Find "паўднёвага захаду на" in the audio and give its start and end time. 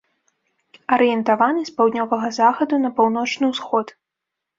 1.81-2.91